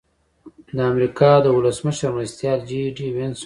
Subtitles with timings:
[0.77, 3.39] د امریکا د ولسمشر مرستیال جي ډي وینس وايي.